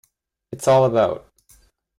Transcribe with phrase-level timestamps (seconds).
[0.51, 1.27] It's all about.